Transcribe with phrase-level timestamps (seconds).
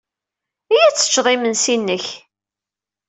[0.73, 2.05] Iyya ad teččeḍ imensi-inek.